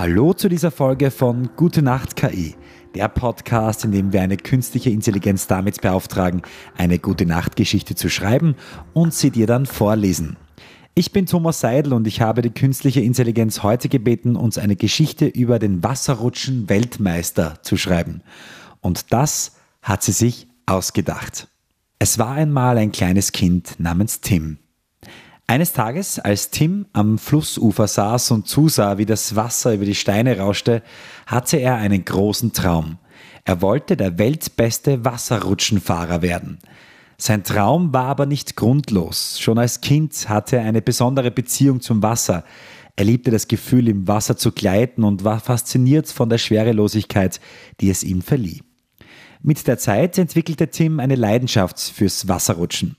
Hallo 0.00 0.32
zu 0.32 0.48
dieser 0.48 0.70
Folge 0.70 1.10
von 1.10 1.50
Gute 1.56 1.82
Nacht 1.82 2.16
KI, 2.16 2.54
der 2.94 3.06
Podcast, 3.08 3.84
in 3.84 3.92
dem 3.92 4.14
wir 4.14 4.22
eine 4.22 4.38
künstliche 4.38 4.88
Intelligenz 4.88 5.46
damit 5.46 5.82
beauftragen, 5.82 6.40
eine 6.74 6.98
Gute 6.98 7.26
Nacht 7.26 7.54
Geschichte 7.54 7.94
zu 7.94 8.08
schreiben 8.08 8.54
und 8.94 9.12
sie 9.12 9.30
dir 9.30 9.46
dann 9.46 9.66
vorlesen. 9.66 10.38
Ich 10.94 11.12
bin 11.12 11.26
Thomas 11.26 11.60
Seidel 11.60 11.92
und 11.92 12.06
ich 12.06 12.22
habe 12.22 12.40
die 12.40 12.48
künstliche 12.48 13.02
Intelligenz 13.02 13.62
heute 13.62 13.90
gebeten, 13.90 14.36
uns 14.36 14.56
eine 14.56 14.74
Geschichte 14.74 15.26
über 15.26 15.58
den 15.58 15.82
Wasserrutschen 15.82 16.70
Weltmeister 16.70 17.58
zu 17.60 17.76
schreiben. 17.76 18.22
Und 18.80 19.12
das 19.12 19.56
hat 19.82 20.02
sie 20.02 20.12
sich 20.12 20.48
ausgedacht. 20.64 21.48
Es 21.98 22.18
war 22.18 22.30
einmal 22.30 22.78
ein 22.78 22.90
kleines 22.90 23.32
Kind 23.32 23.78
namens 23.78 24.22
Tim. 24.22 24.60
Eines 25.50 25.72
Tages, 25.72 26.20
als 26.20 26.50
Tim 26.50 26.86
am 26.92 27.18
Flussufer 27.18 27.88
saß 27.88 28.30
und 28.30 28.46
zusah, 28.46 28.98
wie 28.98 29.04
das 29.04 29.34
Wasser 29.34 29.74
über 29.74 29.84
die 29.84 29.96
Steine 29.96 30.38
rauschte, 30.38 30.80
hatte 31.26 31.56
er 31.56 31.74
einen 31.74 32.04
großen 32.04 32.52
Traum. 32.52 32.98
Er 33.44 33.60
wollte 33.60 33.96
der 33.96 34.16
weltbeste 34.16 35.04
Wasserrutschenfahrer 35.04 36.22
werden. 36.22 36.60
Sein 37.18 37.42
Traum 37.42 37.92
war 37.92 38.04
aber 38.04 38.26
nicht 38.26 38.54
grundlos. 38.54 39.40
Schon 39.40 39.58
als 39.58 39.80
Kind 39.80 40.28
hatte 40.28 40.58
er 40.58 40.62
eine 40.62 40.82
besondere 40.82 41.32
Beziehung 41.32 41.80
zum 41.80 42.00
Wasser. 42.00 42.44
Er 42.94 43.06
liebte 43.06 43.32
das 43.32 43.48
Gefühl, 43.48 43.88
im 43.88 44.06
Wasser 44.06 44.36
zu 44.36 44.52
gleiten 44.52 45.02
und 45.02 45.24
war 45.24 45.40
fasziniert 45.40 46.06
von 46.06 46.28
der 46.28 46.38
Schwerelosigkeit, 46.38 47.40
die 47.80 47.90
es 47.90 48.04
ihm 48.04 48.22
verlieh. 48.22 48.62
Mit 49.42 49.66
der 49.66 49.78
Zeit 49.78 50.16
entwickelte 50.16 50.68
Tim 50.68 51.00
eine 51.00 51.16
Leidenschaft 51.16 51.80
fürs 51.80 52.28
Wasserrutschen. 52.28 52.94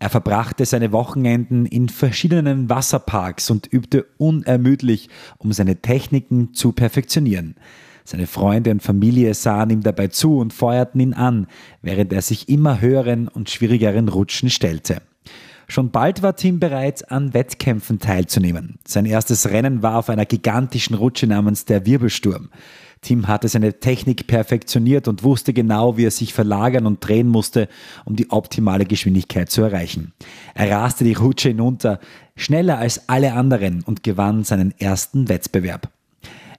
Er 0.00 0.10
verbrachte 0.10 0.64
seine 0.64 0.92
Wochenenden 0.92 1.66
in 1.66 1.88
verschiedenen 1.88 2.70
Wasserparks 2.70 3.50
und 3.50 3.66
übte 3.66 4.06
unermüdlich, 4.16 5.08
um 5.38 5.52
seine 5.52 5.82
Techniken 5.82 6.54
zu 6.54 6.72
perfektionieren. 6.72 7.56
Seine 8.04 8.26
Freunde 8.26 8.70
und 8.70 8.82
Familie 8.82 9.34
sahen 9.34 9.70
ihm 9.70 9.82
dabei 9.82 10.08
zu 10.08 10.38
und 10.38 10.52
feuerten 10.52 11.00
ihn 11.00 11.14
an, 11.14 11.46
während 11.82 12.12
er 12.12 12.22
sich 12.22 12.48
immer 12.48 12.80
höheren 12.80 13.28
und 13.28 13.50
schwierigeren 13.50 14.08
Rutschen 14.08 14.50
stellte. 14.50 15.02
Schon 15.66 15.90
bald 15.90 16.22
war 16.22 16.34
Tim 16.34 16.60
bereit, 16.60 17.10
an 17.10 17.34
Wettkämpfen 17.34 17.98
teilzunehmen. 17.98 18.78
Sein 18.86 19.04
erstes 19.04 19.50
Rennen 19.50 19.82
war 19.82 19.98
auf 19.98 20.08
einer 20.08 20.24
gigantischen 20.24 20.96
Rutsche 20.96 21.26
namens 21.26 21.66
der 21.66 21.84
Wirbelsturm. 21.84 22.48
Tim 23.00 23.28
hatte 23.28 23.48
seine 23.48 23.78
Technik 23.80 24.26
perfektioniert 24.26 25.08
und 25.08 25.22
wusste 25.22 25.52
genau, 25.52 25.96
wie 25.96 26.06
er 26.06 26.10
sich 26.10 26.34
verlagern 26.34 26.86
und 26.86 27.06
drehen 27.06 27.28
musste, 27.28 27.68
um 28.04 28.16
die 28.16 28.30
optimale 28.30 28.84
Geschwindigkeit 28.84 29.50
zu 29.50 29.62
erreichen. 29.62 30.12
Er 30.54 30.70
raste 30.70 31.04
die 31.04 31.14
Rutsche 31.14 31.48
hinunter, 31.48 32.00
schneller 32.36 32.78
als 32.78 33.08
alle 33.08 33.32
anderen 33.34 33.82
und 33.82 34.02
gewann 34.02 34.44
seinen 34.44 34.72
ersten 34.78 35.28
Wettbewerb. 35.28 35.88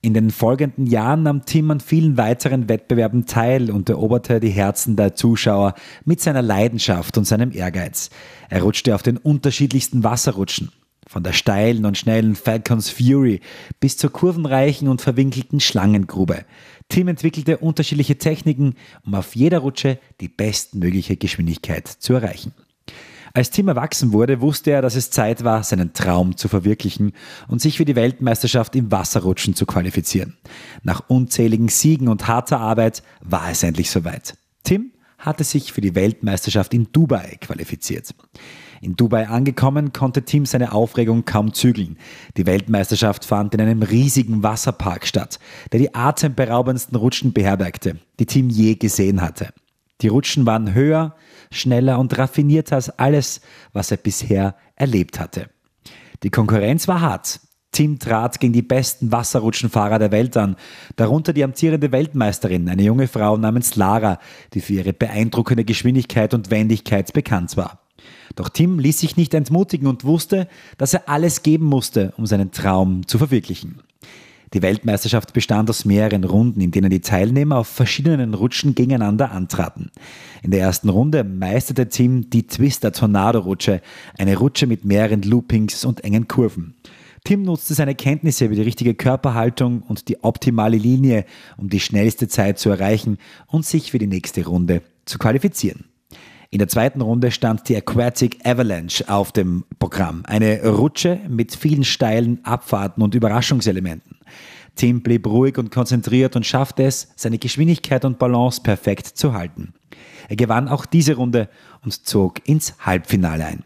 In 0.01 0.13
den 0.13 0.31
folgenden 0.31 0.87
Jahren 0.87 1.23
nahm 1.23 1.45
Tim 1.45 1.71
an 1.71 1.81
vielen 1.81 2.15
weiteren 2.15 2.69
Wettbewerben 2.69 3.25
teil 3.25 3.69
und 3.69 3.89
eroberte 3.89 4.39
die 4.39 4.49
Herzen 4.49 4.95
der 4.95 5.13
Zuschauer 5.13 5.73
mit 6.05 6.21
seiner 6.21 6.41
Leidenschaft 6.41 7.17
und 7.17 7.25
seinem 7.25 7.51
Ehrgeiz. 7.51 8.09
Er 8.49 8.61
rutschte 8.61 8.95
auf 8.95 9.03
den 9.03 9.17
unterschiedlichsten 9.17 10.05
Wasserrutschen. 10.05 10.71
Von 11.09 11.23
der 11.23 11.33
steilen 11.33 11.87
und 11.87 11.97
schnellen 11.97 12.35
Falcons 12.35 12.91
Fury 12.91 13.41
bis 13.79 13.97
zur 13.97 14.11
kurvenreichen 14.11 14.87
und 14.87 15.01
verwinkelten 15.01 15.59
Schlangengrube. 15.59 16.45
Tim 16.87 17.07
entwickelte 17.07 17.57
unterschiedliche 17.57 18.19
Techniken, 18.19 18.75
um 19.03 19.15
auf 19.15 19.35
jeder 19.35 19.57
Rutsche 19.57 19.97
die 20.21 20.27
bestmögliche 20.27 21.17
Geschwindigkeit 21.17 21.87
zu 21.87 22.13
erreichen. 22.13 22.53
Als 23.33 23.49
Tim 23.49 23.69
erwachsen 23.69 24.13
wurde, 24.13 24.39
wusste 24.39 24.69
er, 24.69 24.83
dass 24.83 24.95
es 24.95 25.09
Zeit 25.09 25.43
war, 25.43 25.63
seinen 25.63 25.93
Traum 25.93 26.37
zu 26.37 26.47
verwirklichen 26.47 27.13
und 27.47 27.59
sich 27.59 27.77
für 27.77 27.85
die 27.85 27.95
Weltmeisterschaft 27.95 28.75
im 28.75 28.91
Wasserrutschen 28.91 29.55
zu 29.55 29.65
qualifizieren. 29.65 30.37
Nach 30.83 31.09
unzähligen 31.09 31.69
Siegen 31.69 32.07
und 32.07 32.27
harter 32.27 32.59
Arbeit 32.59 33.01
war 33.21 33.49
es 33.49 33.63
endlich 33.63 33.89
soweit. 33.89 34.37
Tim 34.63 34.91
hatte 35.17 35.43
sich 35.43 35.73
für 35.73 35.81
die 35.81 35.95
Weltmeisterschaft 35.95 36.71
in 36.75 36.91
Dubai 36.91 37.37
qualifiziert. 37.41 38.13
In 38.81 38.95
Dubai 38.95 39.27
angekommen, 39.27 39.93
konnte 39.93 40.23
Tim 40.23 40.45
seine 40.45 40.71
Aufregung 40.71 41.25
kaum 41.25 41.53
zügeln. 41.53 41.97
Die 42.37 42.45
Weltmeisterschaft 42.45 43.25
fand 43.25 43.53
in 43.53 43.61
einem 43.61 43.83
riesigen 43.83 44.43
Wasserpark 44.43 45.05
statt, 45.05 45.39
der 45.71 45.79
die 45.79 45.93
atemberaubendsten 45.93 46.97
Rutschen 46.97 47.33
beherbergte, 47.33 47.97
die 48.19 48.25
Tim 48.25 48.49
je 48.49 48.75
gesehen 48.75 49.21
hatte. 49.21 49.49
Die 50.01 50.07
Rutschen 50.07 50.45
waren 50.45 50.73
höher, 50.73 51.15
schneller 51.51 51.99
und 51.99 52.17
raffinierter 52.17 52.75
als 52.75 52.89
alles, 52.89 53.41
was 53.73 53.91
er 53.91 53.97
bisher 53.97 54.55
erlebt 54.75 55.19
hatte. 55.19 55.49
Die 56.23 56.29
Konkurrenz 56.29 56.87
war 56.87 57.01
hart. 57.01 57.41
Tim 57.71 57.99
trat 57.99 58.39
gegen 58.39 58.53
die 58.53 58.63
besten 58.63 59.11
Wasserrutschenfahrer 59.11 59.99
der 59.99 60.11
Welt 60.11 60.35
an, 60.37 60.55
darunter 60.95 61.33
die 61.33 61.43
amtierende 61.43 61.91
Weltmeisterin, 61.91 62.67
eine 62.67 62.81
junge 62.81 63.07
Frau 63.07 63.37
namens 63.37 63.75
Lara, 63.75 64.19
die 64.53 64.61
für 64.61 64.73
ihre 64.73 64.93
beeindruckende 64.93 65.65
Geschwindigkeit 65.65 66.33
und 66.33 66.49
Wendigkeit 66.49 67.13
bekannt 67.13 67.57
war. 67.57 67.88
Doch 68.35 68.49
Tim 68.49 68.79
ließ 68.79 68.99
sich 68.99 69.17
nicht 69.17 69.33
entmutigen 69.33 69.87
und 69.87 70.03
wusste, 70.03 70.47
dass 70.77 70.93
er 70.93 71.09
alles 71.09 71.43
geben 71.43 71.65
musste, 71.65 72.13
um 72.17 72.25
seinen 72.25 72.51
Traum 72.51 73.07
zu 73.07 73.17
verwirklichen. 73.17 73.81
Die 74.53 74.63
Weltmeisterschaft 74.63 75.33
bestand 75.33 75.69
aus 75.69 75.85
mehreren 75.85 76.23
Runden, 76.23 76.59
in 76.61 76.71
denen 76.71 76.89
die 76.89 77.01
Teilnehmer 77.01 77.57
auf 77.57 77.67
verschiedenen 77.67 78.33
Rutschen 78.33 78.73
gegeneinander 78.73 79.31
antraten. 79.31 79.91
In 80.41 80.49
der 80.49 80.61
ersten 80.61 80.89
Runde 80.89 81.23
meisterte 81.23 81.87
Tim 81.87 82.31
die 82.31 82.47
Twister 82.47 82.91
Tornado 82.91 83.39
Rutsche, 83.39 83.81
eine 84.17 84.37
Rutsche 84.37 84.65
mit 84.65 84.85
mehreren 84.85 85.21
Loopings 85.21 85.85
und 85.85 86.03
engen 86.03 86.27
Kurven. 86.27 86.73
Tim 87.25 87.43
nutzte 87.43 87.75
seine 87.75 87.93
Kenntnisse 87.93 88.45
über 88.45 88.55
die 88.55 88.61
richtige 88.61 88.95
Körperhaltung 88.95 89.83
und 89.83 90.07
die 90.07 90.23
optimale 90.23 90.77
Linie, 90.77 91.25
um 91.57 91.69
die 91.69 91.79
schnellste 91.79 92.27
Zeit 92.27 92.57
zu 92.57 92.69
erreichen 92.69 93.17
und 93.47 93.65
sich 93.65 93.91
für 93.91 93.99
die 93.99 94.07
nächste 94.07 94.45
Runde 94.45 94.81
zu 95.05 95.19
qualifizieren. 95.19 95.85
In 96.51 96.57
der 96.57 96.67
zweiten 96.67 97.01
Runde 97.01 97.29
stand 97.29 97.69
die 97.69 97.77
Aquatic 97.77 98.39
Avalanche 98.43 99.07
auf 99.07 99.31
dem 99.31 99.65
Programm. 99.77 100.23
Eine 100.25 100.65
Rutsche 100.65 101.19
mit 101.27 101.55
vielen 101.55 101.83
steilen 101.83 102.43
Abfahrten 102.43 103.03
und 103.03 103.13
Überraschungselementen. 103.13 104.17
Tim 104.75 105.03
blieb 105.03 105.27
ruhig 105.27 105.59
und 105.59 105.69
konzentriert 105.69 106.35
und 106.35 106.47
schaffte 106.47 106.83
es, 106.83 107.09
seine 107.15 107.37
Geschwindigkeit 107.37 108.03
und 108.03 108.17
Balance 108.17 108.61
perfekt 108.63 109.05
zu 109.05 109.33
halten. 109.33 109.73
Er 110.27 110.37
gewann 110.37 110.69
auch 110.69 110.87
diese 110.87 111.17
Runde 111.17 111.49
und 111.83 111.93
zog 112.07 112.47
ins 112.49 112.73
Halbfinale 112.79 113.45
ein. 113.45 113.63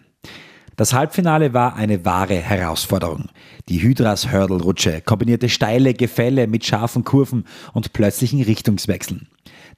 Das 0.76 0.92
Halbfinale 0.92 1.54
war 1.54 1.78
eine 1.78 2.04
wahre 2.04 2.36
Herausforderung. 2.36 3.30
Die 3.70 3.82
Hydras 3.82 4.30
Hurdle-Rutsche 4.30 5.00
kombinierte 5.02 5.48
steile 5.48 5.94
Gefälle 5.94 6.48
mit 6.48 6.66
scharfen 6.66 7.06
Kurven 7.06 7.46
und 7.72 7.94
plötzlichen 7.94 8.42
Richtungswechseln. 8.42 9.28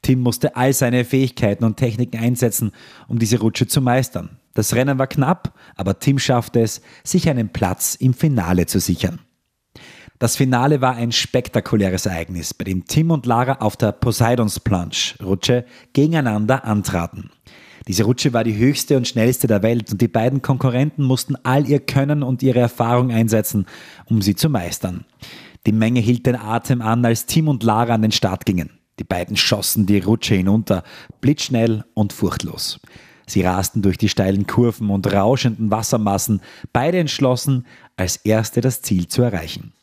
Tim 0.01 0.19
musste 0.19 0.55
all 0.55 0.73
seine 0.73 1.05
Fähigkeiten 1.05 1.63
und 1.63 1.77
Techniken 1.77 2.17
einsetzen, 2.17 2.71
um 3.07 3.19
diese 3.19 3.39
Rutsche 3.39 3.67
zu 3.67 3.81
meistern. 3.81 4.37
Das 4.53 4.73
Rennen 4.73 4.97
war 4.97 5.07
knapp, 5.07 5.53
aber 5.75 5.99
Tim 5.99 6.19
schaffte 6.19 6.61
es, 6.61 6.81
sich 7.03 7.29
einen 7.29 7.49
Platz 7.49 7.95
im 7.95 8.13
Finale 8.13 8.65
zu 8.65 8.79
sichern. 8.79 9.19
Das 10.17 10.37
Finale 10.37 10.79
war 10.79 10.95
ein 10.95 11.11
spektakuläres 11.11 12.05
Ereignis, 12.05 12.53
bei 12.53 12.63
dem 12.63 12.85
Tim 12.85 13.11
und 13.11 13.25
Lara 13.25 13.57
auf 13.59 13.75
der 13.75 13.91
Poseidons 13.91 14.61
Plunge 14.61 15.15
Rutsche 15.21 15.65
gegeneinander 15.91 16.63
antraten. 16.63 17.31
Diese 17.87 18.03
Rutsche 18.03 18.33
war 18.33 18.43
die 18.43 18.57
höchste 18.57 18.95
und 18.97 19.07
schnellste 19.07 19.47
der 19.47 19.61
Welt 19.61 19.91
und 19.91 20.01
die 20.01 20.07
beiden 20.07 20.41
Konkurrenten 20.41 21.03
mussten 21.03 21.35
all 21.43 21.67
ihr 21.67 21.79
Können 21.79 22.23
und 22.23 22.41
ihre 22.41 22.59
Erfahrung 22.59 23.11
einsetzen, 23.11 23.65
um 24.05 24.21
sie 24.21 24.35
zu 24.35 24.49
meistern. 24.49 25.05
Die 25.65 25.71
Menge 25.71 25.99
hielt 25.99 26.25
den 26.25 26.35
Atem 26.35 26.81
an, 26.81 27.05
als 27.05 27.25
Tim 27.25 27.47
und 27.47 27.63
Lara 27.63 27.93
an 27.93 28.01
den 28.01 28.11
Start 28.11 28.45
gingen. 28.45 28.69
Die 28.99 29.03
beiden 29.03 29.35
schossen 29.35 29.85
die 29.85 29.99
Rutsche 29.99 30.35
hinunter, 30.35 30.83
blitzschnell 31.21 31.83
und 31.93 32.13
furchtlos. 32.13 32.79
Sie 33.27 33.41
rasten 33.41 33.81
durch 33.81 33.97
die 33.97 34.09
steilen 34.09 34.47
Kurven 34.47 34.89
und 34.89 35.11
rauschenden 35.11 35.71
Wassermassen, 35.71 36.41
beide 36.71 36.99
entschlossen, 36.99 37.65
als 37.97 38.17
Erste 38.17 38.61
das 38.61 38.81
Ziel 38.81 39.07
zu 39.07 39.21
erreichen. 39.21 39.73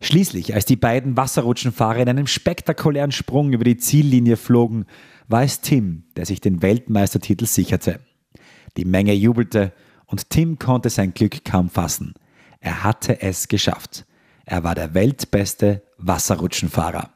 Schließlich, 0.00 0.54
als 0.54 0.64
die 0.64 0.76
beiden 0.76 1.16
Wasserrutschenfahrer 1.16 1.98
in 1.98 2.08
einem 2.08 2.26
spektakulären 2.26 3.12
Sprung 3.12 3.52
über 3.52 3.64
die 3.64 3.76
Ziellinie 3.76 4.38
flogen, 4.38 4.86
war 5.28 5.42
es 5.42 5.60
Tim, 5.60 6.04
der 6.16 6.24
sich 6.24 6.40
den 6.40 6.62
Weltmeistertitel 6.62 7.44
sicherte. 7.44 8.00
Die 8.78 8.86
Menge 8.86 9.12
jubelte 9.12 9.72
und 10.06 10.30
Tim 10.30 10.58
konnte 10.58 10.88
sein 10.88 11.12
Glück 11.12 11.44
kaum 11.44 11.68
fassen. 11.68 12.14
Er 12.60 12.82
hatte 12.82 13.20
es 13.20 13.48
geschafft. 13.48 14.06
Er 14.46 14.64
war 14.64 14.74
der 14.74 14.94
weltbeste 14.94 15.82
Wasserrutschenfahrer. 15.98 17.10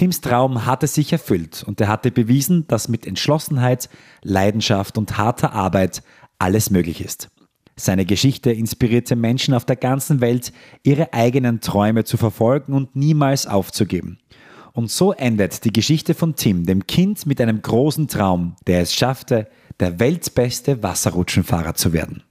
Tims 0.00 0.22
Traum 0.22 0.64
hatte 0.64 0.86
sich 0.86 1.12
erfüllt 1.12 1.62
und 1.62 1.78
er 1.78 1.88
hatte 1.88 2.10
bewiesen, 2.10 2.66
dass 2.68 2.88
mit 2.88 3.06
Entschlossenheit, 3.06 3.90
Leidenschaft 4.22 4.96
und 4.96 5.18
harter 5.18 5.52
Arbeit 5.52 6.02
alles 6.38 6.70
möglich 6.70 7.04
ist. 7.04 7.28
Seine 7.76 8.06
Geschichte 8.06 8.50
inspirierte 8.50 9.14
Menschen 9.14 9.52
auf 9.52 9.66
der 9.66 9.76
ganzen 9.76 10.22
Welt, 10.22 10.54
ihre 10.84 11.12
eigenen 11.12 11.60
Träume 11.60 12.04
zu 12.04 12.16
verfolgen 12.16 12.72
und 12.72 12.96
niemals 12.96 13.46
aufzugeben. 13.46 14.16
Und 14.72 14.90
so 14.90 15.12
endet 15.12 15.66
die 15.66 15.72
Geschichte 15.72 16.14
von 16.14 16.34
Tim, 16.34 16.64
dem 16.64 16.86
Kind 16.86 17.26
mit 17.26 17.38
einem 17.38 17.60
großen 17.60 18.08
Traum, 18.08 18.56
der 18.66 18.80
es 18.80 18.94
schaffte, 18.94 19.48
der 19.80 20.00
weltbeste 20.00 20.82
Wasserrutschenfahrer 20.82 21.74
zu 21.74 21.92
werden. 21.92 22.22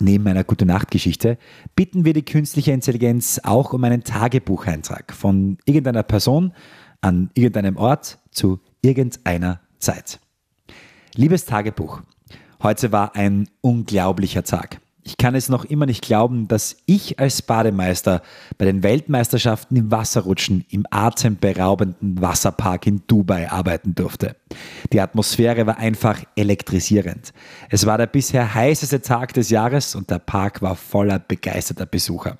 Neben 0.00 0.26
einer 0.28 0.44
gute 0.44 0.64
Nachtgeschichte 0.64 1.38
bitten 1.74 2.04
wir 2.04 2.12
die 2.12 2.24
künstliche 2.24 2.72
Intelligenz 2.72 3.40
auch 3.42 3.72
um 3.72 3.82
einen 3.84 4.04
Tagebucheintrag 4.04 5.12
von 5.12 5.58
irgendeiner 5.64 6.04
Person 6.04 6.52
an 7.00 7.30
irgendeinem 7.34 7.76
Ort 7.76 8.18
zu 8.30 8.60
irgendeiner 8.82 9.60
Zeit. 9.78 10.20
Liebes 11.14 11.46
Tagebuch, 11.46 12.02
heute 12.62 12.92
war 12.92 13.16
ein 13.16 13.48
unglaublicher 13.60 14.44
Tag. 14.44 14.80
Ich 15.08 15.16
kann 15.16 15.34
es 15.34 15.48
noch 15.48 15.64
immer 15.64 15.86
nicht 15.86 16.04
glauben, 16.04 16.48
dass 16.48 16.76
ich 16.84 17.18
als 17.18 17.40
Bademeister 17.40 18.20
bei 18.58 18.66
den 18.66 18.82
Weltmeisterschaften 18.82 19.74
im 19.74 19.90
Wasserrutschen 19.90 20.66
im 20.68 20.84
atemberaubenden 20.90 22.20
Wasserpark 22.20 22.86
in 22.86 23.00
Dubai 23.06 23.50
arbeiten 23.50 23.94
durfte. 23.94 24.36
Die 24.92 25.00
Atmosphäre 25.00 25.66
war 25.66 25.78
einfach 25.78 26.22
elektrisierend. 26.36 27.32
Es 27.70 27.86
war 27.86 27.96
der 27.96 28.06
bisher 28.06 28.54
heißeste 28.54 29.00
Tag 29.00 29.32
des 29.32 29.48
Jahres 29.48 29.94
und 29.94 30.10
der 30.10 30.18
Park 30.18 30.60
war 30.60 30.76
voller 30.76 31.18
begeisterter 31.18 31.86
Besucher. 31.86 32.36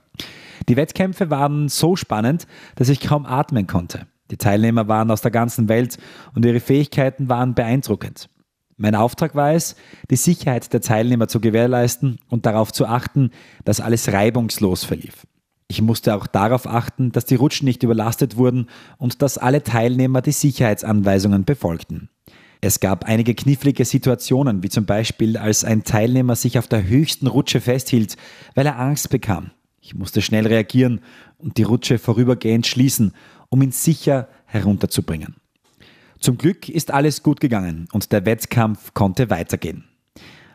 Die 0.68 0.76
Wettkämpfe 0.76 1.30
waren 1.30 1.70
so 1.70 1.96
spannend, 1.96 2.46
dass 2.76 2.90
ich 2.90 3.00
kaum 3.00 3.24
atmen 3.24 3.66
konnte. 3.66 4.06
Die 4.30 4.36
Teilnehmer 4.36 4.88
waren 4.88 5.10
aus 5.10 5.22
der 5.22 5.30
ganzen 5.30 5.70
Welt 5.70 5.96
und 6.34 6.44
ihre 6.44 6.60
Fähigkeiten 6.60 7.30
waren 7.30 7.54
beeindruckend. 7.54 8.28
Mein 8.78 8.94
Auftrag 8.94 9.34
war 9.34 9.52
es, 9.52 9.74
die 10.08 10.16
Sicherheit 10.16 10.72
der 10.72 10.80
Teilnehmer 10.80 11.26
zu 11.26 11.40
gewährleisten 11.40 12.20
und 12.28 12.46
darauf 12.46 12.72
zu 12.72 12.86
achten, 12.86 13.32
dass 13.64 13.80
alles 13.80 14.12
reibungslos 14.12 14.84
verlief. 14.84 15.26
Ich 15.66 15.82
musste 15.82 16.14
auch 16.14 16.28
darauf 16.28 16.66
achten, 16.66 17.10
dass 17.10 17.24
die 17.24 17.34
Rutschen 17.34 17.66
nicht 17.66 17.82
überlastet 17.82 18.36
wurden 18.36 18.68
und 18.96 19.20
dass 19.20 19.36
alle 19.36 19.64
Teilnehmer 19.64 20.22
die 20.22 20.32
Sicherheitsanweisungen 20.32 21.44
befolgten. 21.44 22.08
Es 22.60 22.78
gab 22.78 23.04
einige 23.04 23.34
knifflige 23.34 23.84
Situationen, 23.84 24.62
wie 24.62 24.68
zum 24.68 24.86
Beispiel 24.86 25.36
als 25.36 25.64
ein 25.64 25.82
Teilnehmer 25.82 26.36
sich 26.36 26.56
auf 26.58 26.68
der 26.68 26.86
höchsten 26.86 27.26
Rutsche 27.26 27.60
festhielt, 27.60 28.16
weil 28.54 28.66
er 28.66 28.78
Angst 28.78 29.10
bekam. 29.10 29.50
Ich 29.80 29.94
musste 29.94 30.22
schnell 30.22 30.46
reagieren 30.46 31.00
und 31.36 31.56
die 31.56 31.62
Rutsche 31.64 31.98
vorübergehend 31.98 32.66
schließen, 32.66 33.12
um 33.48 33.60
ihn 33.60 33.72
sicher 33.72 34.28
herunterzubringen. 34.46 35.36
Zum 36.20 36.36
Glück 36.36 36.68
ist 36.68 36.90
alles 36.90 37.22
gut 37.22 37.40
gegangen 37.40 37.88
und 37.92 38.12
der 38.12 38.26
Wettkampf 38.26 38.92
konnte 38.94 39.30
weitergehen. 39.30 39.84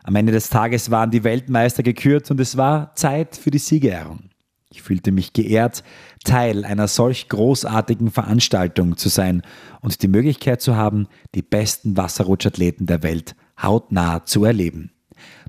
Am 0.02 0.14
Ende 0.16 0.32
des 0.32 0.50
Tages 0.50 0.90
waren 0.90 1.10
die 1.10 1.24
Weltmeister 1.24 1.82
gekürt 1.82 2.30
und 2.30 2.38
es 2.38 2.56
war 2.58 2.94
Zeit 2.94 3.36
für 3.36 3.50
die 3.50 3.58
Siegerehrung. 3.58 4.28
Ich 4.70 4.82
fühlte 4.82 5.12
mich 5.12 5.32
geehrt, 5.32 5.82
Teil 6.24 6.64
einer 6.64 6.88
solch 6.88 7.28
großartigen 7.28 8.10
Veranstaltung 8.10 8.96
zu 8.96 9.08
sein 9.08 9.42
und 9.80 10.02
die 10.02 10.08
Möglichkeit 10.08 10.60
zu 10.60 10.76
haben, 10.76 11.06
die 11.34 11.42
besten 11.42 11.96
Wasserrutschathleten 11.96 12.86
der 12.86 13.02
Welt 13.02 13.34
hautnah 13.62 14.26
zu 14.26 14.44
erleben. 14.44 14.90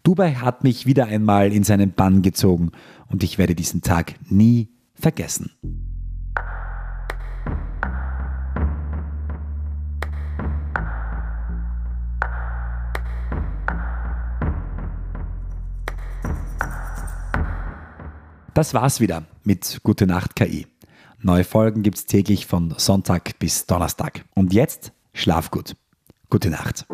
Dubai 0.03 0.35
hat 0.35 0.63
mich 0.63 0.85
wieder 0.85 1.07
einmal 1.07 1.51
in 1.51 1.63
seinen 1.63 1.91
Bann 1.91 2.21
gezogen 2.21 2.71
und 3.07 3.23
ich 3.23 3.37
werde 3.37 3.55
diesen 3.55 3.81
Tag 3.81 4.13
nie 4.29 4.69
vergessen. 4.93 5.51
Das 18.55 18.73
war's 18.73 19.01
wieder 19.01 19.23
mit 19.43 19.81
Gute 19.83 20.07
Nacht 20.07 20.37
KI. 20.37 20.65
Neue 21.21 21.43
Folgen 21.43 21.83
gibt's 21.83 22.05
täglich 22.05 22.45
von 22.45 22.73
Sonntag 22.77 23.37
bis 23.37 23.65
Donnerstag. 23.65 24.23
Und 24.33 24.53
jetzt 24.53 24.93
schlaf 25.13 25.51
gut. 25.51 25.75
Gute 26.29 26.49
Nacht. 26.49 26.85